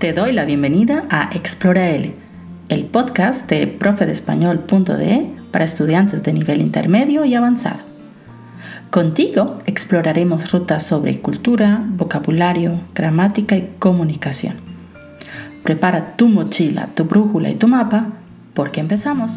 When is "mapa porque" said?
17.68-18.80